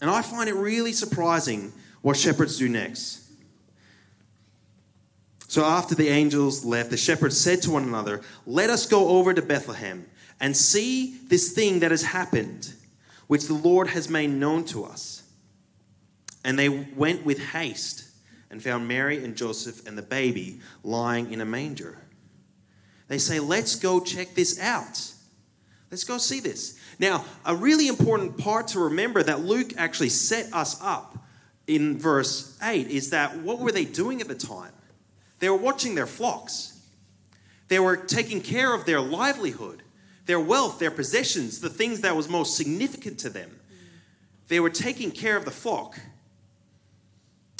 And 0.00 0.10
I 0.10 0.22
find 0.22 0.48
it 0.48 0.54
really 0.54 0.92
surprising 0.92 1.74
what 2.00 2.16
shepherds 2.16 2.56
do 2.56 2.70
next. 2.70 3.29
So 5.50 5.64
after 5.64 5.96
the 5.96 6.06
angels 6.06 6.64
left, 6.64 6.90
the 6.90 6.96
shepherds 6.96 7.36
said 7.36 7.60
to 7.62 7.72
one 7.72 7.82
another, 7.82 8.20
Let 8.46 8.70
us 8.70 8.86
go 8.86 9.08
over 9.08 9.34
to 9.34 9.42
Bethlehem 9.42 10.06
and 10.38 10.56
see 10.56 11.18
this 11.26 11.52
thing 11.54 11.80
that 11.80 11.90
has 11.90 12.04
happened, 12.04 12.72
which 13.26 13.48
the 13.48 13.54
Lord 13.54 13.88
has 13.88 14.08
made 14.08 14.30
known 14.30 14.64
to 14.66 14.84
us. 14.84 15.24
And 16.44 16.56
they 16.56 16.68
went 16.68 17.24
with 17.24 17.40
haste 17.40 18.08
and 18.48 18.62
found 18.62 18.86
Mary 18.86 19.24
and 19.24 19.36
Joseph 19.36 19.88
and 19.88 19.98
the 19.98 20.02
baby 20.02 20.60
lying 20.84 21.32
in 21.32 21.40
a 21.40 21.44
manger. 21.44 21.98
They 23.08 23.18
say, 23.18 23.40
Let's 23.40 23.74
go 23.74 23.98
check 23.98 24.36
this 24.36 24.60
out. 24.60 25.04
Let's 25.90 26.04
go 26.04 26.18
see 26.18 26.38
this. 26.38 26.78
Now, 27.00 27.24
a 27.44 27.56
really 27.56 27.88
important 27.88 28.38
part 28.38 28.68
to 28.68 28.78
remember 28.78 29.20
that 29.24 29.40
Luke 29.40 29.72
actually 29.76 30.10
set 30.10 30.54
us 30.54 30.80
up 30.80 31.18
in 31.66 31.98
verse 31.98 32.56
8 32.62 32.86
is 32.86 33.10
that 33.10 33.36
what 33.38 33.58
were 33.58 33.72
they 33.72 33.84
doing 33.84 34.20
at 34.20 34.28
the 34.28 34.36
time? 34.36 34.70
They 35.40 35.48
were 35.48 35.56
watching 35.56 35.94
their 35.94 36.06
flocks, 36.06 36.78
they 37.68 37.80
were 37.80 37.96
taking 37.96 38.40
care 38.40 38.72
of 38.74 38.84
their 38.84 39.00
livelihood, 39.00 39.82
their 40.26 40.40
wealth, 40.40 40.78
their 40.78 40.90
possessions, 40.90 41.60
the 41.60 41.70
things 41.70 42.02
that 42.02 42.14
was 42.14 42.28
most 42.28 42.56
significant 42.56 43.18
to 43.20 43.30
them. 43.30 43.58
They 44.48 44.60
were 44.60 44.70
taking 44.70 45.10
care 45.10 45.36
of 45.36 45.44
the 45.44 45.50
flock. 45.50 45.98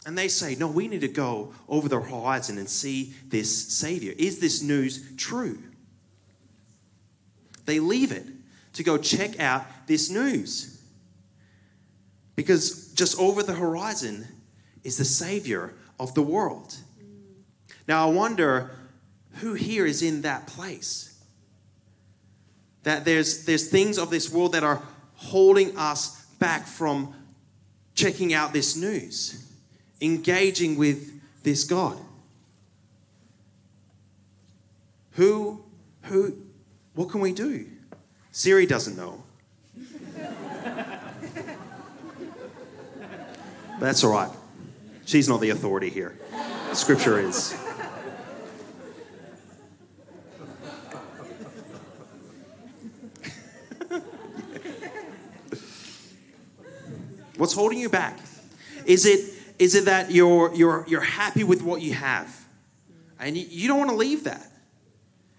And 0.06 0.16
they 0.16 0.28
say, 0.28 0.54
No, 0.54 0.66
we 0.66 0.88
need 0.88 1.02
to 1.02 1.08
go 1.08 1.52
over 1.68 1.88
the 1.88 2.00
horizon 2.00 2.58
and 2.58 2.68
see 2.68 3.14
this 3.28 3.68
Savior. 3.72 4.14
Is 4.16 4.40
this 4.40 4.62
news 4.62 5.04
true? 5.16 5.62
They 7.66 7.80
leave 7.80 8.12
it 8.12 8.26
to 8.72 8.82
go 8.82 8.98
check 8.98 9.38
out 9.38 9.64
this 9.86 10.10
news. 10.10 10.82
Because 12.34 12.92
just 12.94 13.18
over 13.18 13.42
the 13.42 13.54
horizon 13.54 14.26
is 14.82 14.96
the 14.96 15.04
Savior 15.04 15.74
of 15.98 16.14
the 16.14 16.22
world. 16.22 16.74
Now, 17.86 18.08
I 18.08 18.12
wonder 18.12 18.70
who 19.36 19.54
here 19.54 19.86
is 19.86 20.02
in 20.02 20.22
that 20.22 20.46
place. 20.46 21.06
That 22.82 23.04
there's, 23.04 23.44
there's 23.44 23.68
things 23.68 23.98
of 23.98 24.10
this 24.10 24.32
world 24.32 24.52
that 24.52 24.64
are 24.64 24.82
holding 25.16 25.76
us 25.76 26.24
back 26.38 26.66
from 26.66 27.14
checking 27.94 28.32
out 28.32 28.52
this 28.52 28.76
news, 28.76 29.46
engaging 30.00 30.76
with 30.76 31.20
this 31.42 31.64
God. 31.64 31.98
Who, 35.12 35.62
who, 36.04 36.36
what 36.94 37.10
can 37.10 37.20
we 37.20 37.32
do? 37.32 37.66
Siri 38.32 38.64
doesn't 38.64 38.96
know. 38.96 39.22
That's 43.78 44.04
all 44.04 44.12
right. 44.12 44.30
She's 45.06 45.28
not 45.28 45.40
the 45.40 45.50
authority 45.50 45.88
here. 45.88 46.18
Scripture 46.72 47.18
is. 47.18 47.58
What's 57.50 57.58
holding 57.58 57.80
you 57.80 57.88
back? 57.88 58.16
Is 58.86 59.06
it, 59.06 59.34
is 59.58 59.74
it 59.74 59.86
that 59.86 60.12
you're, 60.12 60.54
you're, 60.54 60.84
you're 60.86 61.00
happy 61.00 61.42
with 61.42 61.62
what 61.62 61.82
you 61.82 61.94
have? 61.94 62.32
And 63.18 63.36
you, 63.36 63.44
you 63.50 63.66
don't 63.66 63.76
want 63.76 63.90
to 63.90 63.96
leave 63.96 64.22
that. 64.22 64.46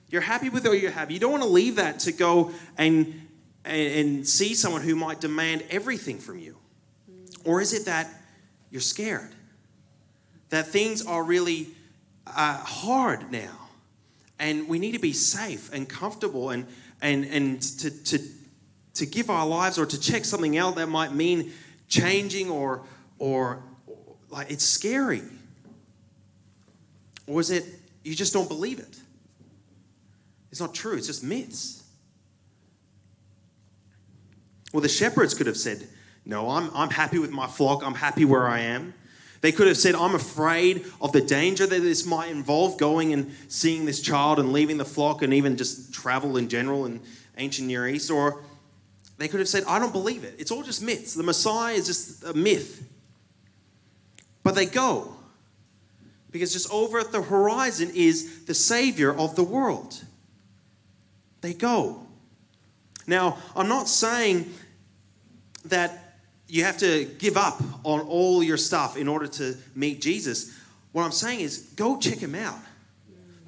You're 0.10 0.20
happy 0.20 0.50
with 0.50 0.68
what 0.68 0.82
you 0.82 0.90
have. 0.90 1.10
You 1.10 1.20
don't 1.20 1.32
want 1.32 1.44
to 1.44 1.48
leave 1.48 1.78
that 1.78 2.00
to 2.00 2.12
go 2.12 2.52
and, 2.78 3.30
and, 3.64 3.94
and 3.94 4.28
see 4.28 4.56
someone 4.56 4.82
who 4.82 4.94
might 4.94 5.22
demand 5.22 5.64
everything 5.70 6.18
from 6.18 6.40
you. 6.40 6.58
Or 7.46 7.62
is 7.62 7.72
it 7.72 7.86
that 7.86 8.10
you're 8.72 8.82
scared? 8.82 9.30
That 10.50 10.68
things 10.68 11.06
are 11.06 11.24
really 11.24 11.68
uh, 12.28 12.58
hard 12.58 13.32
now. 13.32 13.70
And 14.38 14.68
we 14.68 14.80
need 14.80 14.96
to 14.96 15.00
be 15.00 15.14
safe 15.14 15.72
and 15.72 15.88
comfortable 15.88 16.50
and, 16.50 16.68
and, 17.02 17.24
and 17.24 17.62
to, 17.62 17.90
to, 17.90 18.20
to 18.96 19.06
give 19.06 19.30
our 19.30 19.48
lives 19.48 19.80
or 19.80 19.86
to 19.86 19.98
check 19.98 20.26
something 20.26 20.58
out 20.58 20.76
that 20.76 20.90
might 20.90 21.14
mean 21.14 21.54
changing 21.92 22.50
or, 22.50 22.82
or, 23.20 23.62
like 24.30 24.50
it's 24.50 24.64
scary. 24.64 25.22
Or 27.28 27.40
is 27.40 27.52
it 27.52 27.66
you 28.04 28.16
just 28.16 28.34
don't 28.34 28.48
believe 28.48 28.80
it? 28.80 29.00
It's 30.50 30.60
not 30.60 30.74
true, 30.74 30.98
it's 30.98 31.08
just 31.08 31.24
myths. 31.24 31.84
Well, 34.74 34.82
the 34.82 34.90
shepherds 34.90 35.34
could 35.34 35.48
have 35.48 35.58
said, 35.58 35.88
No, 36.26 36.50
I'm, 36.50 36.72
I'm 36.74 36.90
happy 36.90 37.20
with 37.20 37.32
my 37.32 37.48
flock. 37.48 37.84
I'm 37.86 37.94
happy 37.94 38.26
where 38.26 38.48
I 38.48 38.60
am. 38.60 38.94
They 39.42 39.52
could 39.52 39.68
have 39.68 39.78
said, 39.78 39.96
I'm 39.96 40.14
afraid 40.14 40.86
of 41.02 41.12
the 41.14 41.22
danger 41.22 41.66
that 41.66 41.82
this 41.82 42.06
might 42.06 42.30
involve 42.30 42.78
going 42.78 43.12
and 43.12 43.36
seeing 43.48 43.86
this 43.86 44.00
child 44.00 44.40
and 44.40 44.54
leaving 44.54 44.78
the 44.78 44.86
flock 44.86 45.24
and 45.24 45.34
even 45.34 45.58
just 45.58 45.94
travel 45.94 46.38
in 46.38 46.48
general 46.48 46.86
in 46.86 47.02
ancient 47.38 47.68
Near 47.68 47.88
East. 47.88 48.12
Or 48.12 48.44
they 49.22 49.28
could 49.28 49.40
have 49.40 49.50
said, 49.50 49.64
I 49.68 49.80
don't 49.80 49.92
believe 49.92 50.24
it. 50.24 50.36
It's 50.40 50.52
all 50.52 50.64
just 50.64 50.82
myths. 50.82 51.14
The 51.14 51.24
Messiah 51.24 51.74
is 51.74 51.86
just 51.86 52.24
a 52.24 52.34
myth. 52.34 52.84
But 54.44 54.56
they 54.56 54.66
go 54.66 55.16
because 56.32 56.54
just 56.54 56.72
over 56.72 57.00
at 57.00 57.12
the 57.12 57.22
horizon 57.22 57.92
is 57.94 58.46
the 58.46 58.54
Savior 58.54 59.14
of 59.14 59.36
the 59.36 59.44
world. 59.44 60.02
They 61.42 61.54
go. 61.54 62.06
Now, 63.06 63.38
I'm 63.56 63.68
not 63.68 63.88
saying 63.88 64.54
that 65.66 66.16
you 66.48 66.64
have 66.64 66.78
to 66.80 67.06
give 67.06 67.38
up 67.38 67.62
on 67.84 68.02
all 68.02 68.44
your 68.44 68.58
stuff 68.58 68.98
in 68.98 69.08
order 69.08 69.28
to 69.28 69.58
meet 69.76 70.02
Jesus. 70.02 70.58
What 70.92 71.04
I'm 71.04 71.12
saying 71.12 71.42
is 71.42 71.58
go 71.76 71.98
check 71.98 72.20
him 72.20 72.36
out. 72.36 72.60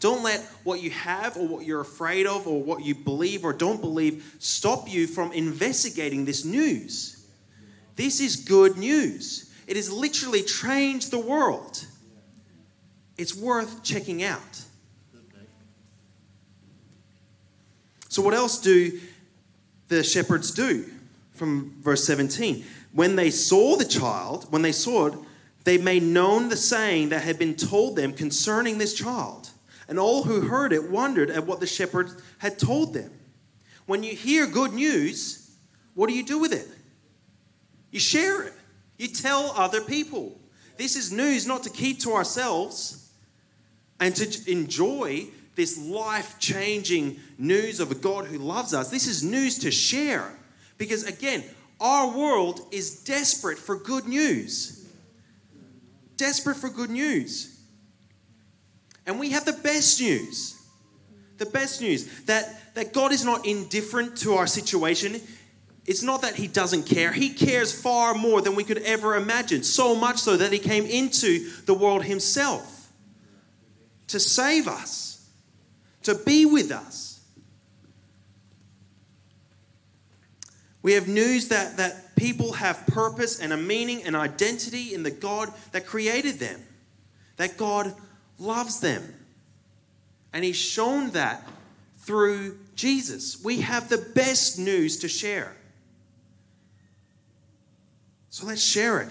Don't 0.04 0.22
let 0.22 0.42
what 0.66 0.82
you 0.82 0.90
have 0.90 1.38
or 1.38 1.48
what 1.48 1.66
you're 1.66 1.80
afraid 1.80 2.28
of 2.28 2.46
or 2.46 2.62
what 2.62 2.84
you 2.84 2.94
believe 2.94 3.46
or 3.46 3.54
don't 3.54 3.80
believe 3.80 4.36
stop 4.38 4.92
you 4.92 5.08
from 5.08 5.32
investigating 5.32 6.26
this 6.26 6.44
news. 6.44 7.26
This 7.96 8.20
is 8.20 8.36
good 8.36 8.78
news. 8.78 9.50
It 9.66 9.78
has 9.78 9.90
literally 9.90 10.42
changed 10.42 11.10
the 11.10 11.20
world. 11.20 11.88
It's 13.18 13.34
worth 13.34 13.82
checking 13.82 14.24
out. 14.24 14.66
So, 18.10 18.22
what 18.22 18.34
else 18.34 18.60
do 18.60 19.00
the 19.88 20.04
shepherds 20.04 20.52
do? 20.52 20.84
From 21.32 21.76
verse 21.80 22.04
17. 22.04 22.66
When 22.92 23.16
they 23.16 23.30
saw 23.30 23.78
the 23.78 23.86
child, 23.86 24.48
when 24.52 24.64
they 24.64 24.74
saw 24.74 25.06
it, 25.06 25.14
they 25.64 25.78
made 25.78 26.04
known 26.04 26.50
the 26.50 26.58
saying 26.58 27.08
that 27.10 27.24
had 27.24 27.40
been 27.40 27.56
told 27.56 27.96
them 27.96 28.12
concerning 28.12 28.80
this 28.80 28.94
child. 28.94 29.52
And 29.88 30.00
all 30.00 30.24
who 30.24 30.42
heard 30.42 30.74
it 30.74 30.90
wondered 30.90 31.30
at 31.30 31.46
what 31.46 31.60
the 31.60 31.68
shepherds 31.68 32.16
had 32.38 32.58
told 32.58 32.94
them. 32.94 33.12
When 33.86 34.04
you 34.04 34.16
hear 34.16 34.48
good 34.48 34.74
news, 34.74 35.52
what 35.94 36.08
do 36.08 36.16
you 36.16 36.24
do 36.24 36.40
with 36.40 36.54
it? 36.54 36.68
You 37.92 38.00
share 38.00 38.44
it, 38.44 38.54
you 38.98 39.08
tell 39.08 39.54
other 39.56 39.82
people. 39.82 40.40
This 40.78 40.96
is 40.96 41.12
news 41.12 41.46
not 41.46 41.64
to 41.64 41.70
keep 41.70 42.00
to 42.00 42.14
ourselves 42.14 43.12
and 44.00 44.16
to 44.16 44.52
enjoy 44.52 45.28
this 45.56 45.78
life 45.78 46.40
changing 46.40 47.20
news 47.38 47.80
of 47.80 47.92
a 47.92 47.96
God 47.96 48.26
who 48.26 48.40
loves 48.40 48.74
us. 48.74 48.90
This 48.90 49.08
is 49.08 49.24
news 49.24 49.60
to 49.60 49.72
share. 49.72 50.34
Because 50.78 51.04
again, 51.04 51.44
our 51.80 52.18
world 52.18 52.62
is 52.72 53.04
desperate 53.04 53.60
for 53.60 53.76
good 53.76 54.08
news. 54.08 54.88
Desperate 56.18 56.58
for 56.58 56.70
good 56.70 56.90
news. 56.90 57.53
And 59.06 59.20
we 59.20 59.32
have 59.32 59.46
the 59.46 59.54
best 59.54 60.00
news. 60.00 60.60
The 61.38 61.46
best 61.46 61.82
news 61.82 62.22
that, 62.22 62.74
that 62.76 62.94
God 62.94 63.12
is 63.12 63.26
not 63.26 63.46
indifferent 63.46 64.18
to 64.20 64.34
our 64.34 64.48
situation. 64.48 65.20
It's 65.86 66.04
not 66.04 66.22
that 66.22 66.36
He 66.36 66.48
doesn't 66.48 66.84
care. 66.84 67.12
He 67.12 67.30
cares 67.34 67.78
far 67.78 68.14
more 68.14 68.42
than 68.42 68.56
we 68.56 68.64
could 68.64 68.78
ever 68.80 69.16
imagine. 69.16 69.64
So 69.64 69.96
much 69.96 70.18
so 70.18 70.38
that 70.38 70.54
He 70.54 70.60
came 70.60 70.86
into 70.86 71.50
the 71.66 71.74
world 71.74 72.06
Himself 72.06 72.92
to 74.08 74.20
save 74.20 74.68
us, 74.68 75.28
to 76.04 76.16
be 76.16 76.46
with 76.46 76.72
us. 76.72 77.22
We 80.84 80.94
have 80.94 81.08
news 81.08 81.48
that, 81.48 81.78
that 81.78 82.16
people 82.16 82.54
have 82.54 82.86
purpose 82.88 83.40
and 83.40 83.54
a 83.54 83.58
meaning 83.58 84.04
and 84.04 84.16
identity 84.16 84.94
in 84.94 85.02
the 85.02 85.12
God 85.12 85.52
that 85.72 85.86
created 85.86 86.36
them, 86.36 86.62
that 87.38 87.58
God 87.58 87.96
loves 88.44 88.80
them. 88.80 89.02
And 90.34 90.44
He's 90.44 90.58
shown 90.58 91.12
that 91.12 91.48
through 91.98 92.58
Jesus. 92.76 93.44
We 93.44 93.62
have 93.62 93.90
the 93.90 93.98
best 94.14 94.60
news 94.60 94.98
to 94.98 95.08
share. 95.08 95.56
So 98.30 98.46
let's 98.46 98.64
share 98.64 99.02
it. 99.02 99.10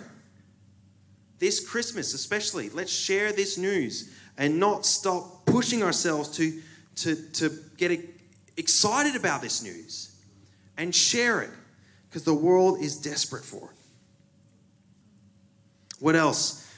This 1.38 1.66
Christmas, 1.66 2.14
especially, 2.14 2.70
let's 2.70 2.92
share 2.92 3.32
this 3.32 3.56
news 3.56 4.12
and 4.36 4.60
not 4.60 4.84
stop 4.86 5.46
pushing 5.46 5.82
ourselves 5.82 6.36
to, 6.36 6.60
to, 6.96 7.16
to 7.32 7.58
get 7.76 7.98
excited 8.56 9.16
about 9.16 9.42
this 9.42 9.62
news 9.62 10.14
and 10.76 10.94
share 10.94 11.42
it 11.42 11.50
because 12.08 12.24
the 12.24 12.34
world 12.34 12.80
is 12.80 12.96
desperate 12.96 13.44
for 13.44 13.70
it. 13.70 13.76
What 16.00 16.16
else 16.16 16.68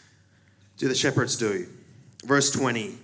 do 0.76 0.88
the 0.88 0.94
shepherds 0.94 1.36
do? 1.36 1.66
Verse 2.24 2.50
20 2.50 2.98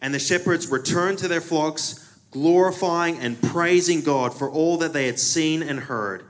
And 0.00 0.14
the 0.14 0.18
shepherds 0.18 0.70
returned 0.70 1.18
to 1.18 1.28
their 1.28 1.40
flocks, 1.40 2.18
glorifying 2.30 3.18
and 3.18 3.40
praising 3.40 4.02
God 4.02 4.34
for 4.34 4.50
all 4.50 4.78
that 4.78 4.92
they 4.92 5.06
had 5.06 5.18
seen 5.18 5.62
and 5.62 5.80
heard, 5.80 6.24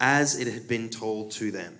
as 0.00 0.38
it 0.38 0.46
had 0.52 0.68
been 0.68 0.88
told 0.88 1.32
to 1.32 1.50
them. 1.50 1.76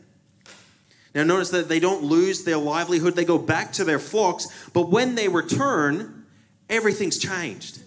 Now, 1.15 1.25
notice 1.25 1.51
that 1.51 1.69
they 1.69 1.81
don't 1.81 2.05
lose 2.05 2.45
their 2.45 2.57
livelihood, 2.57 3.17
they 3.17 3.25
go 3.25 3.39
back 3.39 3.73
to 3.73 3.85
their 3.85 3.99
flocks, 3.99 4.47
but 4.73 4.91
when 4.91 5.17
they 5.17 5.29
return, 5.29 6.25
everything's 6.69 7.19
changed. 7.19 7.81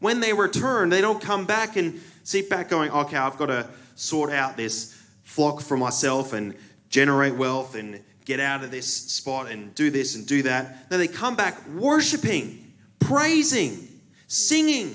When 0.00 0.20
they 0.20 0.32
return, 0.32 0.88
they 0.88 1.00
don't 1.00 1.20
come 1.20 1.46
back 1.46 1.76
and 1.76 2.00
sit 2.24 2.50
back 2.50 2.68
going, 2.68 2.90
okay, 2.90 3.16
I've 3.16 3.36
got 3.36 3.46
to 3.46 3.68
sort 3.94 4.32
out 4.32 4.56
this 4.56 5.00
flock 5.22 5.60
for 5.60 5.76
myself 5.76 6.32
and 6.32 6.56
generate 6.88 7.34
wealth 7.34 7.76
and 7.76 8.02
get 8.30 8.38
out 8.38 8.62
of 8.62 8.70
this 8.70 8.86
spot 8.86 9.50
and 9.50 9.74
do 9.74 9.90
this 9.90 10.14
and 10.14 10.24
do 10.24 10.42
that. 10.42 10.88
Then 10.88 11.00
they 11.00 11.08
come 11.08 11.34
back 11.34 11.66
worshiping, 11.70 12.72
praising, 13.00 13.88
singing, 14.28 14.94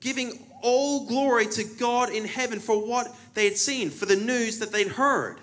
giving 0.00 0.38
all 0.62 1.06
glory 1.06 1.44
to 1.48 1.64
God 1.64 2.08
in 2.08 2.24
heaven 2.24 2.60
for 2.60 2.86
what 2.86 3.14
they 3.34 3.44
had 3.44 3.58
seen, 3.58 3.90
for 3.90 4.06
the 4.06 4.16
news 4.16 4.58
that 4.60 4.72
they'd 4.72 4.88
heard. 4.88 5.36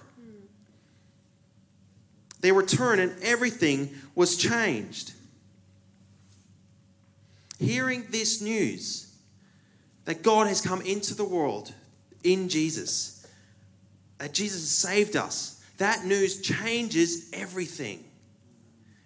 They 2.42 2.52
return 2.52 3.00
and 3.00 3.14
everything 3.22 3.92
was 4.16 4.36
changed. 4.36 5.14
Hearing 7.60 8.06
this 8.10 8.42
news 8.42 9.16
that 10.06 10.24
God 10.24 10.48
has 10.48 10.62
come 10.62 10.82
into 10.82 11.14
the 11.14 11.26
world 11.26 11.72
in 12.24 12.50
Jesus, 12.50 13.28
that 14.18 14.34
Jesus 14.34 14.68
saved 14.68 15.16
us, 15.16 15.59
that 15.80 16.06
news 16.06 16.42
changes 16.42 17.30
everything. 17.34 18.04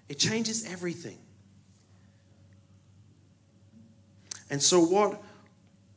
It 0.09 0.19
changes 0.19 0.69
everything. 0.69 1.17
And 4.49 4.61
so, 4.61 4.81
what, 4.81 5.21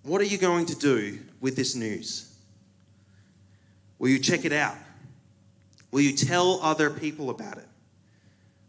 what 0.03 0.21
are 0.21 0.25
you 0.25 0.39
going 0.39 0.67
to 0.67 0.77
do 0.77 1.19
with 1.41 1.57
this 1.57 1.75
news? 1.75 2.35
Will 3.99 4.09
you 4.09 4.19
check 4.19 4.45
it 4.45 4.53
out? 4.53 4.77
Will 5.91 6.03
you 6.03 6.17
tell 6.17 6.61
other 6.63 6.91
people 6.91 7.31
about 7.31 7.59
it? 7.59 7.69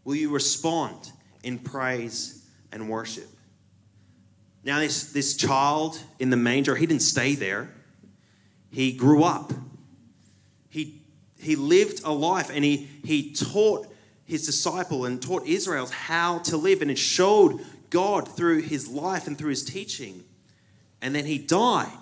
Will 0.04 0.14
you 0.14 0.30
respond 0.30 1.12
in 1.42 1.58
praise 1.58 2.46
and 2.72 2.88
worship? 2.88 3.28
Now, 4.64 4.80
this, 4.80 5.12
this 5.12 5.36
child 5.36 5.98
in 6.18 6.30
the 6.30 6.36
manger, 6.36 6.74
he 6.74 6.86
didn't 6.86 7.02
stay 7.02 7.34
there. 7.34 7.70
He 8.70 8.92
grew 8.92 9.22
up. 9.24 9.52
He, 11.38 11.56
lived 11.56 12.02
a 12.04 12.12
life 12.12 12.50
and 12.52 12.64
he, 12.64 12.88
he 13.04 13.32
taught 13.32 13.86
his 14.24 14.44
disciple 14.44 15.04
and 15.04 15.22
taught 15.22 15.46
Israel 15.46 15.86
how 15.86 16.38
to 16.40 16.56
live 16.56 16.82
and 16.82 16.90
it 16.90 16.98
showed 16.98 17.64
God 17.90 18.28
through 18.28 18.62
his 18.62 18.88
life 18.88 19.26
and 19.26 19.38
through 19.38 19.50
his 19.50 19.64
teaching. 19.64 20.24
And 21.00 21.14
then 21.14 21.24
he 21.24 21.38
died, 21.38 21.98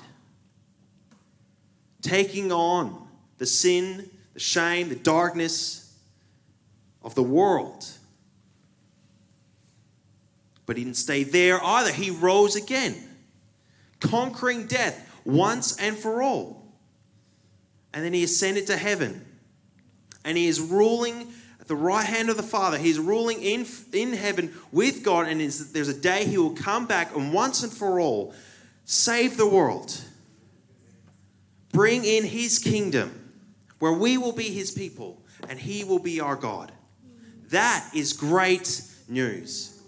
taking 2.03 2.51
on 2.51 3.07
the 3.39 3.47
sin, 3.47 4.09
the 4.35 4.41
shame, 4.41 4.89
the 4.89 4.97
darkness 4.97 5.95
of 7.03 7.15
the 7.15 7.23
world. 7.23 7.87
But 10.65 10.77
he 10.77 10.85
didn't 10.85 10.97
stay 10.97 11.23
there 11.23 11.63
either. 11.63 11.93
He 11.93 12.11
rose 12.11 12.57
again, 12.57 12.97
conquering 14.01 14.67
death 14.67 15.09
once 15.25 15.77
and 15.79 15.97
for 15.97 16.23
all. 16.23 16.65
And 17.93 18.05
then 18.05 18.13
he 18.13 18.25
ascended 18.25 18.67
to 18.69 18.77
heaven. 18.77 19.26
And 20.27 20.37
he 20.37 20.47
is 20.47 20.61
ruling 20.61 21.33
at 21.61 21.69
the 21.69 21.77
right 21.77 22.05
hand 22.05 22.29
of 22.29 22.37
the 22.37 22.43
Father. 22.43 22.77
He's 22.77 22.99
ruling 22.99 23.41
in, 23.41 23.65
in 23.95 24.13
heaven 24.13 24.53
with 24.73 25.03
God. 25.03 25.29
And 25.29 25.41
there's 25.41 25.89
a 25.89 25.99
day 25.99 26.25
he 26.25 26.37
will 26.37 26.51
come 26.55 26.87
back 26.87 27.17
and 27.17 27.33
once 27.33 27.63
and 27.63 27.73
for 27.73 27.99
all 27.99 28.35
save 28.85 29.37
the 29.37 29.49
world, 29.49 29.99
bring 31.73 32.05
in 32.05 32.25
his 32.25 32.59
kingdom 32.59 33.33
where 33.79 33.93
we 33.93 34.19
will 34.19 34.33
be 34.33 34.45
his 34.45 34.71
people 34.71 35.23
and 35.49 35.59
he 35.59 35.85
will 35.85 35.99
be 35.99 36.21
our 36.21 36.37
God. 36.37 36.73
That 37.51 37.89
is 37.95 38.13
great 38.13 38.83
news. 39.09 39.81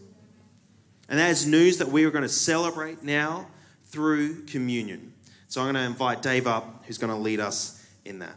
And 1.09 1.18
that 1.18 1.31
is 1.31 1.46
news 1.46 1.79
that 1.79 1.88
we 1.88 2.05
are 2.05 2.11
going 2.11 2.22
to 2.22 2.29
celebrate 2.29 3.03
now 3.03 3.46
through 3.87 4.44
communion. 4.44 5.14
So 5.48 5.62
I'm 5.62 5.72
going 5.72 5.77
to 5.77 5.90
invite 5.90 6.22
Dave 6.22 6.46
up, 6.46 6.85
who's 6.87 6.98
going 6.98 7.12
to 7.12 7.18
lead 7.18 7.40
us 7.40 7.85
in 8.05 8.18
that. 8.18 8.37